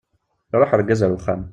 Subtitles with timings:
[0.53, 1.41] Iruḥ urgaz ar uxxam.